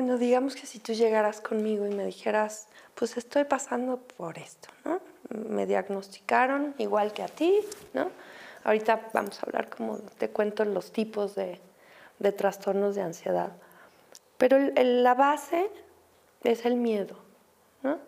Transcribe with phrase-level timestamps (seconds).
[0.00, 4.70] bueno, digamos que si tú llegaras conmigo y me dijeras, pues estoy pasando por esto,
[4.82, 4.98] ¿no?
[5.28, 7.60] Me diagnosticaron igual que a ti,
[7.92, 8.10] ¿no?
[8.64, 11.60] Ahorita vamos a hablar como te cuento los tipos de,
[12.18, 13.52] de trastornos de ansiedad.
[14.38, 15.68] Pero la base
[16.44, 17.16] es el miedo,
[17.82, 17.98] ¿no?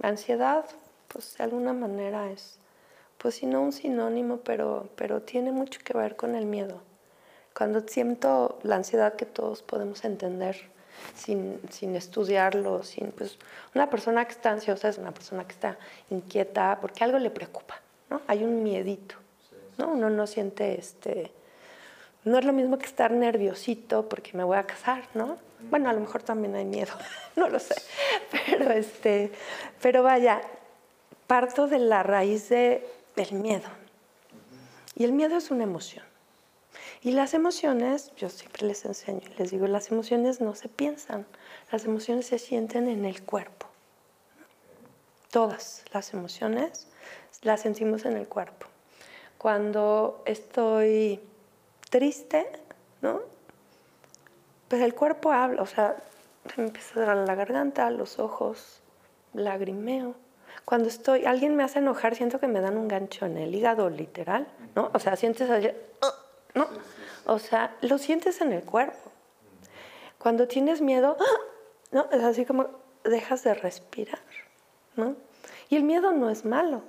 [0.00, 0.64] La ansiedad,
[1.06, 2.58] pues de alguna manera es,
[3.18, 6.80] pues si no un sinónimo, pero, pero tiene mucho que ver con el miedo.
[7.56, 10.74] Cuando siento la ansiedad que todos podemos entender
[11.14, 13.38] sin, sin estudiarlo, sin, pues
[13.74, 15.78] una persona que está ansiosa es una persona que está
[16.10, 17.80] inquieta porque algo le preocupa,
[18.10, 18.20] ¿no?
[18.26, 19.16] Hay un miedito,
[19.78, 19.88] ¿no?
[19.88, 21.32] Uno no siente este
[22.24, 25.36] no es lo mismo que estar nerviosito porque me voy a casar, ¿no?
[25.70, 26.92] Bueno, a lo mejor también hay miedo,
[27.36, 27.74] no lo sé.
[28.30, 29.30] Pero, este,
[29.80, 30.40] pero vaya,
[31.26, 33.68] parto de la raíz de, del miedo.
[34.96, 36.04] Y el miedo es una emoción.
[37.02, 41.26] Y las emociones, yo siempre les enseño, les digo, las emociones no se piensan,
[41.70, 43.66] las emociones se sienten en el cuerpo.
[45.30, 46.88] Todas las emociones
[47.42, 48.66] las sentimos en el cuerpo.
[49.38, 51.20] Cuando estoy
[51.90, 52.46] triste,
[53.02, 53.20] ¿no?
[54.68, 55.96] Pues el cuerpo habla, o sea,
[56.52, 58.80] se me empieza a dar la garganta, los ojos,
[59.34, 60.14] lagrimeo.
[60.64, 63.90] Cuando estoy, alguien me hace enojar, siento que me dan un gancho en el hígado,
[63.90, 64.90] literal, ¿no?
[64.94, 65.70] O sea, sientes allí,
[66.54, 66.68] ¿no?
[67.26, 69.10] O sea, lo sientes en el cuerpo.
[70.18, 71.16] Cuando tienes miedo,
[71.92, 72.08] ¿no?
[72.10, 72.68] Es así como
[73.04, 74.20] dejas de respirar,
[74.96, 75.16] ¿no?
[75.68, 76.82] Y el miedo no es malo.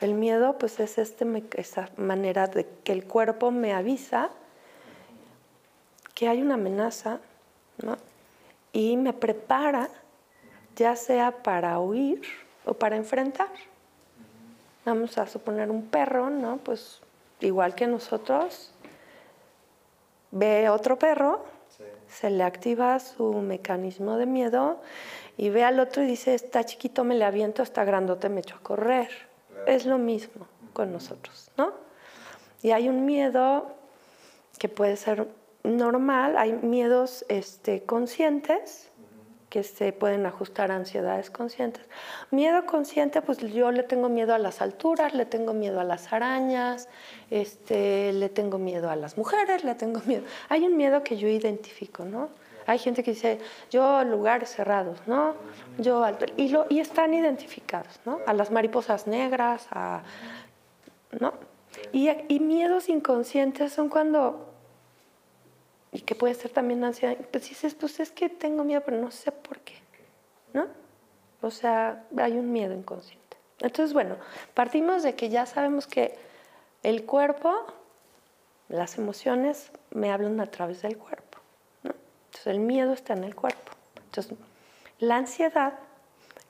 [0.00, 4.30] El miedo pues es este, esa manera de que el cuerpo me avisa
[6.14, 7.18] que hay una amenaza
[7.82, 7.96] ¿no?
[8.72, 9.88] y me prepara
[10.76, 12.22] ya sea para huir
[12.64, 13.50] o para enfrentar.
[14.84, 16.56] Vamos a suponer un perro, ¿no?
[16.58, 17.00] Pues
[17.40, 18.72] igual que nosotros,
[20.30, 21.44] ve otro perro,
[22.08, 24.80] se le activa su mecanismo de miedo
[25.36, 28.56] y ve al otro y dice, está chiquito, me le aviento, está grandote, me echo
[28.56, 29.30] a correr
[29.66, 31.72] es lo mismo con nosotros, ¿no?
[32.62, 33.74] Y hay un miedo
[34.58, 35.28] que puede ser
[35.62, 38.89] normal, hay miedos este, conscientes
[39.50, 41.84] que se pueden ajustar a ansiedades conscientes.
[42.30, 46.12] Miedo consciente, pues yo le tengo miedo a las alturas, le tengo miedo a las
[46.12, 46.88] arañas,
[47.30, 50.24] este, le tengo miedo a las mujeres, le tengo miedo.
[50.48, 52.28] Hay un miedo que yo identifico, ¿no?
[52.66, 53.40] Hay gente que dice,
[53.70, 55.34] yo lugares cerrados, ¿no?
[55.78, 56.06] Yo
[56.36, 58.20] y, lo, y están identificados, ¿no?
[58.26, 59.66] A las mariposas negras,
[61.18, 61.34] ¿no?
[61.92, 64.49] Y, y miedos inconscientes son cuando,
[65.92, 69.10] y que puede ser también ansiedad, pues dices, pues es que tengo miedo, pero no
[69.10, 69.74] sé por qué,
[70.52, 70.68] ¿no?
[71.42, 73.36] O sea, hay un miedo inconsciente.
[73.60, 74.16] Entonces, bueno,
[74.54, 76.16] partimos de que ya sabemos que
[76.82, 77.66] el cuerpo,
[78.68, 81.38] las emociones me hablan a través del cuerpo.
[81.84, 83.72] Entonces el miedo está en el cuerpo.
[84.04, 84.38] Entonces
[84.98, 85.74] la ansiedad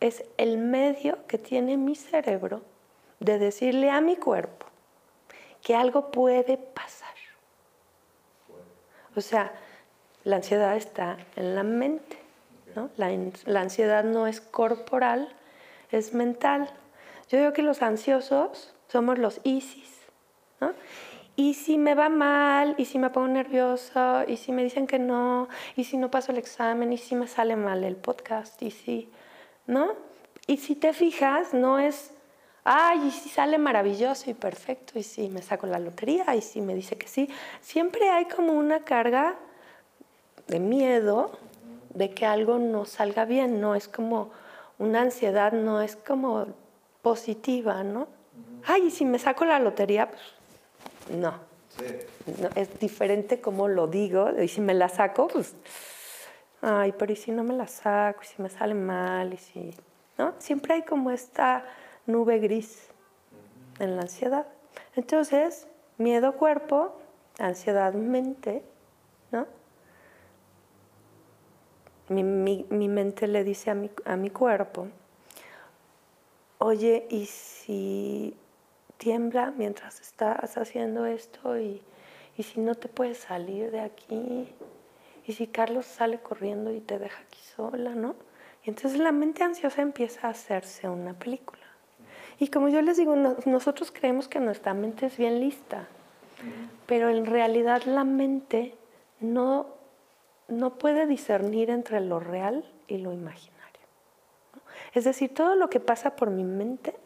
[0.00, 2.62] es el medio que tiene mi cerebro
[3.18, 4.66] de decirle a mi cuerpo
[5.62, 7.09] que algo puede pasar.
[9.20, 9.52] O sea,
[10.24, 12.18] la ansiedad está en la mente.
[12.74, 12.90] ¿no?
[12.96, 13.10] La,
[13.46, 15.28] la, ansiedad no es corporal,
[15.90, 16.70] es mental.
[17.28, 19.88] Yo digo que los ansiosos somos los ISIS.
[20.60, 20.72] ¿no?
[21.40, 24.98] y si me va mal, y si me pongo nerviosa, y si me dicen que
[24.98, 28.70] no, y si no paso el examen, y si me sale mal el podcast, y
[28.70, 29.08] si,
[29.66, 29.94] ¿no?
[30.46, 32.12] Y si te fijas, no es,
[32.64, 36.60] ay, y si sale maravilloso y perfecto, y si me saco la lotería, y si
[36.60, 37.28] me dice que sí.
[37.60, 39.36] Siempre hay como una carga
[40.46, 41.38] de miedo
[41.94, 44.30] de que algo no salga bien, no es como
[44.78, 46.46] una ansiedad, no es como
[47.02, 48.08] positiva, ¿no?
[48.64, 50.22] Ay, y si me saco la lotería, pues
[51.18, 51.34] no.
[52.54, 54.30] Es diferente como lo digo.
[54.40, 55.54] Y si me la saco, pues,
[56.62, 58.20] ay, pero ¿y si no me la saco?
[58.22, 59.32] ¿Y si me sale mal?
[59.32, 59.74] ¿Y si,
[60.18, 60.34] ¿no?
[60.38, 61.64] Siempre hay como esta
[62.10, 62.88] nube gris
[63.78, 64.46] en la ansiedad.
[64.96, 65.66] Entonces,
[65.98, 66.96] miedo cuerpo,
[67.38, 68.62] ansiedad mente,
[69.32, 69.46] ¿no?
[72.08, 74.88] Mi, mi, mente le dice a mi, a mi cuerpo,
[76.58, 78.36] oye, ¿y si
[79.00, 81.82] tiembla mientras estás haciendo esto y,
[82.38, 84.48] si no te puedes salir de aquí
[85.26, 88.14] y si Carlos sale corriendo y te deja aquí sola, ¿no?
[88.64, 91.59] Y entonces la mente ansiosa empieza a hacerse una película.
[92.40, 95.86] Y como yo les digo, nosotros creemos que nuestra mente es bien lista,
[96.86, 98.74] pero en realidad la mente
[99.20, 99.66] no,
[100.48, 103.60] no puede discernir entre lo real y lo imaginario.
[104.94, 106.96] Es decir, todo lo que pasa por mi mente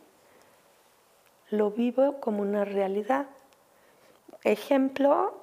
[1.50, 3.26] lo vivo como una realidad.
[4.44, 5.34] Ejemplo,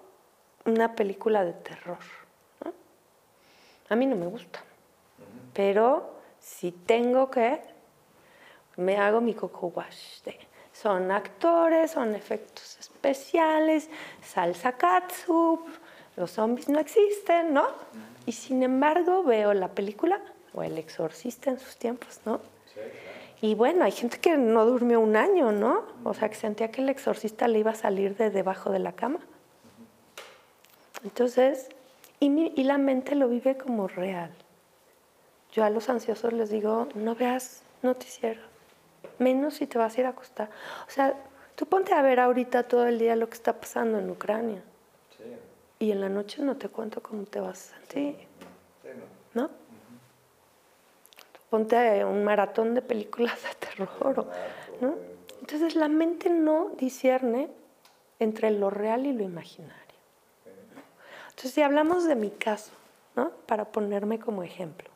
[0.65, 1.99] una película de terror.
[3.89, 4.63] A mí no me gusta.
[5.53, 7.61] Pero si tengo que,
[8.77, 10.21] me hago mi coco wash.
[10.71, 13.89] son actores, son efectos especiales,
[14.21, 15.67] salsa katsup,
[16.15, 17.67] los zombies no existen, ¿no?
[18.25, 20.21] Y sin embargo veo la película
[20.53, 22.41] o El Exorcista en sus tiempos, ¿no?
[23.41, 25.83] Y bueno, hay gente que no durmió un año, ¿no?
[26.03, 28.91] O sea, que sentía que el exorcista le iba a salir de debajo de la
[28.91, 29.19] cama.
[31.03, 31.69] Entonces,
[32.19, 34.31] y, y la mente lo vive como real.
[35.53, 38.41] Yo a los ansiosos les digo, no veas noticiero,
[39.19, 40.49] menos si te vas a ir a acostar.
[40.87, 41.15] O sea,
[41.55, 44.63] tú ponte a ver ahorita todo el día lo que está pasando en Ucrania.
[45.79, 48.27] Y en la noche no te cuento cómo te vas a sentir.
[49.33, 49.49] ¿No?
[51.49, 54.27] Ponte un maratón de películas de terror.
[54.79, 54.95] ¿no?
[55.39, 57.49] Entonces la mente no discierne
[58.19, 59.75] entre lo real y lo imaginario.
[61.29, 62.71] Entonces si hablamos de mi caso,
[63.15, 63.31] ¿no?
[63.47, 64.89] para ponerme como ejemplo,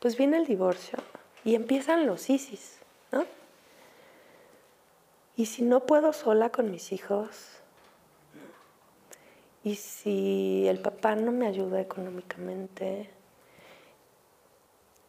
[0.00, 0.98] pues viene el divorcio
[1.44, 2.77] y empiezan los ISIS.
[3.12, 3.24] ¿No?
[5.36, 7.58] Y si no puedo sola con mis hijos,
[9.64, 13.10] y si el papá no me ayuda económicamente,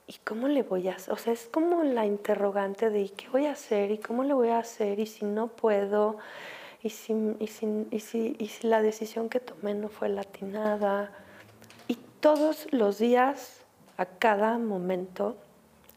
[0.07, 1.13] ¿y cómo le voy a hacer?
[1.13, 3.91] O sea, es como la interrogante de qué voy a hacer?
[3.91, 4.99] ¿Y cómo le voy a hacer?
[4.99, 6.17] ¿Y si no puedo?
[6.83, 7.47] ¿Y y
[7.91, 11.11] y si, y si la decisión que tomé no fue latinada?
[11.87, 13.61] Y todos los días,
[13.97, 15.37] a cada momento,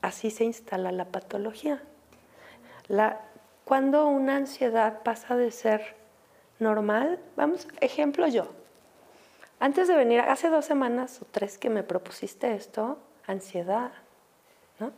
[0.02, 1.82] así se instala la patología.
[2.88, 3.20] La,
[3.64, 6.02] cuando una ansiedad pasa de ser
[6.62, 7.18] normal.
[7.36, 8.46] Vamos, ejemplo yo.
[9.60, 13.92] Antes de venir, hace dos semanas o tres que me propusiste esto, ansiedad,
[14.80, 14.92] ¿no?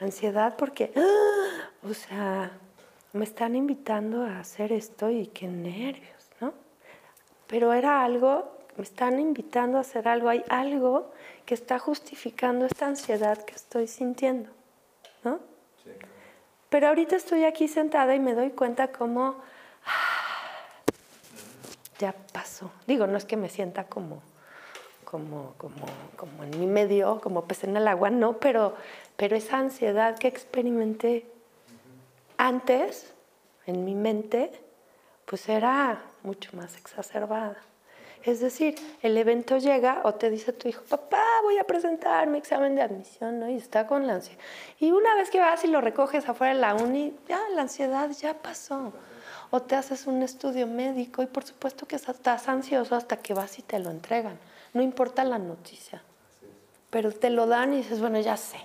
[0.00, 1.70] Ansiedad porque, ¡ah!
[1.88, 2.50] o sea,
[3.12, 6.54] me están invitando a hacer esto y qué nervios, ¿no?
[7.46, 11.12] Pero era algo, me están invitando a hacer algo, hay algo
[11.46, 14.50] que está justificando esta ansiedad que estoy sintiendo,
[15.22, 15.38] ¿no?
[16.68, 19.36] Pero ahorita estoy aquí sentada y me doy cuenta cómo
[21.98, 22.70] ya pasó.
[22.86, 24.22] Digo, no es que me sienta como,
[25.04, 25.86] como, como,
[26.16, 28.76] como en mi medio, como pez en el agua, no, pero,
[29.16, 31.26] pero esa ansiedad que experimenté
[32.36, 33.12] antes
[33.66, 34.52] en mi mente,
[35.24, 37.56] pues era mucho más exacerbada.
[38.24, 42.38] Es decir, el evento llega o te dice tu hijo, papá, voy a presentar mi
[42.38, 43.48] examen de admisión, ¿no?
[43.48, 44.40] Y está con la ansiedad.
[44.80, 48.10] Y una vez que vas y lo recoges afuera de la uni, ya la ansiedad
[48.10, 48.92] ya pasó
[49.50, 53.58] o te haces un estudio médico y por supuesto que estás ansioso hasta que vas
[53.58, 54.38] y te lo entregan.
[54.74, 56.02] No importa la noticia,
[56.90, 58.58] pero te lo dan y dices, bueno, ya sé,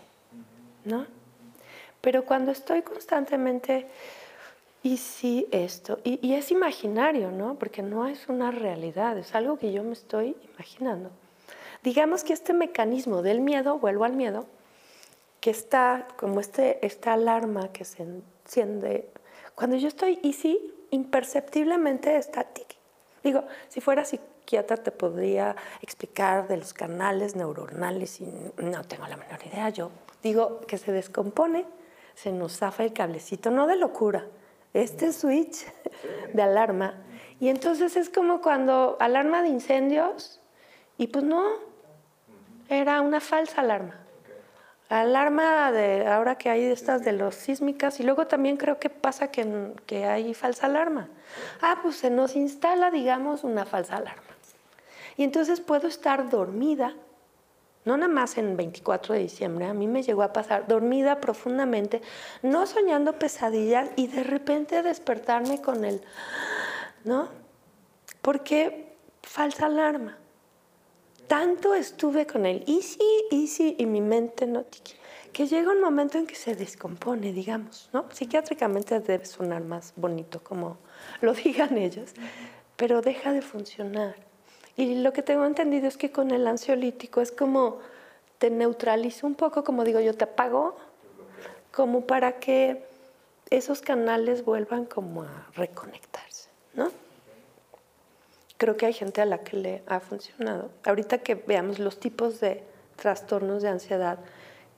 [0.83, 1.05] ¿no?
[2.01, 3.87] Pero cuando estoy constantemente,
[4.83, 7.55] y sí esto, y, y es imaginario, ¿no?
[7.55, 11.09] Porque no es una realidad, es algo que yo me estoy imaginando.
[11.83, 14.45] Digamos que este mecanismo del miedo, vuelvo al miedo,
[15.39, 19.09] que está como este, esta alarma que se enciende
[19.55, 22.75] cuando yo estoy easy, imperceptiblemente estática.
[23.23, 28.25] Digo, si fuera psiquiatra te podría explicar de los canales neuronales y
[28.57, 29.69] no tengo la menor idea.
[29.69, 29.91] Yo
[30.21, 31.65] digo que se descompone,
[32.15, 34.25] se nos zafa el cablecito, no de locura,
[34.73, 35.65] este switch
[36.33, 36.95] de alarma.
[37.39, 40.41] Y entonces es como cuando alarma de incendios
[40.97, 41.43] y pues no,
[42.69, 44.03] era una falsa alarma
[44.99, 49.31] alarma de ahora que hay estas de los sísmicas y luego también creo que pasa
[49.31, 51.09] que, que hay falsa alarma.
[51.61, 54.21] Ah, pues se nos instala, digamos, una falsa alarma.
[55.17, 56.95] Y entonces puedo estar dormida,
[57.85, 62.01] no nada más en 24 de diciembre, a mí me llegó a pasar dormida profundamente,
[62.41, 66.01] no soñando pesadillas y de repente despertarme con el,
[67.03, 67.29] ¿no?
[68.21, 70.17] Porque falsa alarma
[71.27, 72.99] tanto estuve con él, easy,
[73.31, 74.65] easy, y mi mente no
[75.31, 78.05] que llega un momento en que se descompone, digamos, ¿no?
[78.11, 80.77] Psiquiátricamente debe sonar más bonito, como
[81.21, 82.13] lo digan ellos,
[82.75, 84.15] pero deja de funcionar.
[84.75, 87.79] Y lo que tengo entendido es que con el ansiolítico es como
[88.39, 90.75] te neutralizo un poco, como digo yo, te apago,
[91.71, 92.83] como para que
[93.49, 96.91] esos canales vuelvan como a reconectarse, ¿no?
[98.63, 100.71] creo que hay gente a la que le ha funcionado.
[100.85, 102.63] Ahorita que veamos los tipos de
[102.95, 104.19] trastornos de ansiedad,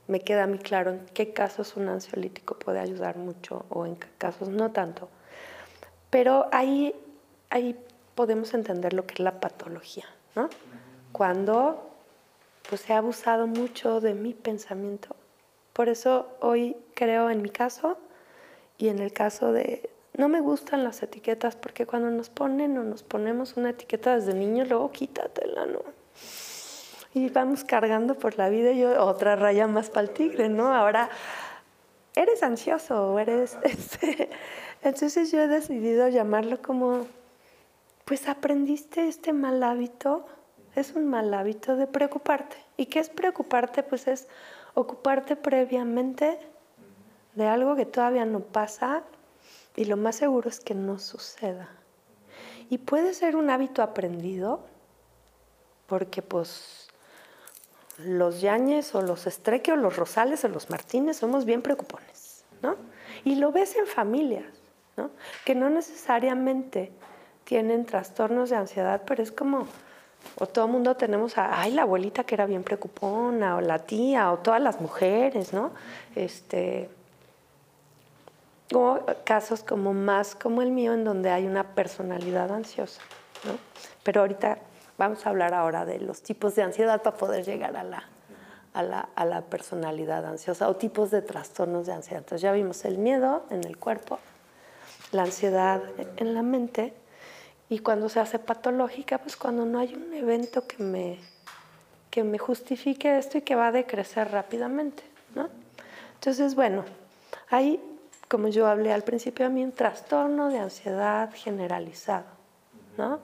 [0.08, 4.08] me queda muy claro en qué casos un ansiolítico puede ayudar mucho o en qué
[4.18, 5.08] casos no tanto.
[6.10, 6.96] Pero ahí,
[7.52, 7.78] ahí
[8.16, 10.06] podemos entender lo que es la patología,
[10.36, 10.50] ¿no?
[11.12, 11.90] Cuando
[12.70, 15.16] pues, se ha abusado mucho de mi pensamiento.
[15.74, 17.98] Por eso hoy creo en mi caso
[18.78, 22.84] y en el caso de, no me gustan las etiquetas porque cuando nos ponen o
[22.84, 25.84] nos ponemos una etiqueta desde niño, luego quítatela, ¿no?
[27.16, 30.74] y vamos cargando por la vida y otra raya más para el tigre, ¿no?
[30.74, 31.10] Ahora,
[32.14, 33.58] eres ansioso eres...
[33.64, 34.30] Este,
[34.84, 37.08] entonces yo he decidido llamarlo como,
[38.06, 40.26] pues aprendiste este mal hábito,
[40.76, 42.56] es un mal hábito de preocuparte.
[42.78, 43.82] ¿Y qué es preocuparte?
[43.82, 44.28] Pues es
[44.76, 46.40] ocuparte previamente
[47.34, 49.04] de algo que todavía no pasa
[49.76, 51.70] y lo más seguro es que no suceda.
[52.70, 54.62] Y puede ser un hábito aprendido,
[55.88, 56.88] porque pues
[57.98, 62.76] los Yañez o los Estreque o los Rosales o los Martínez somos bien preocupones, ¿no?
[63.24, 64.46] Y lo ves en familias,
[64.98, 65.12] ¿no?
[65.46, 66.92] Que no necesariamente
[67.46, 69.68] tienen trastornos de ansiedad, pero es como,
[70.38, 73.80] o todo el mundo tenemos a, ay, la abuelita que era bien preocupona, o la
[73.80, 75.72] tía, o todas las mujeres, ¿no?
[76.16, 76.90] Este,
[78.74, 83.02] o casos como más como el mío, en donde hay una personalidad ansiosa,
[83.46, 83.54] ¿no?
[84.04, 84.58] Pero ahorita
[84.98, 88.10] vamos a hablar ahora de los tipos de ansiedad para poder llegar a la,
[88.74, 92.20] a la, a la personalidad ansiosa o tipos de trastornos de ansiedad.
[92.20, 94.18] Entonces ya vimos el miedo en el cuerpo,
[95.12, 95.84] la ansiedad
[96.18, 96.94] en la mente
[97.70, 101.20] y cuando se hace patológica, pues cuando no hay un evento que me,
[102.12, 105.04] que me justifique esto y que va a decrecer rápidamente.
[105.34, 105.50] ¿no?
[106.14, 106.86] Entonces, bueno,
[107.50, 107.80] hay,
[108.30, 112.26] como yo hablé al principio, a mí un trastorno de ansiedad generalizado,
[112.98, 113.20] ¿no?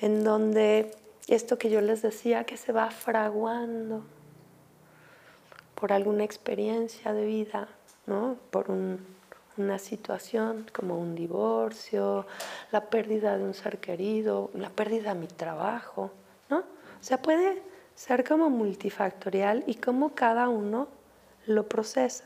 [0.00, 0.94] en donde
[1.28, 4.04] esto que yo les decía, que se va fraguando
[5.74, 7.68] por alguna experiencia de vida,
[8.06, 8.36] ¿no?
[8.50, 9.04] por un,
[9.56, 12.26] una situación como un divorcio,
[12.72, 16.10] la pérdida de un ser querido, la pérdida de mi trabajo,
[16.50, 16.58] ¿no?
[16.58, 17.62] O sea, puede
[17.94, 20.88] ser como multifactorial y como cada uno
[21.46, 22.24] lo procesa.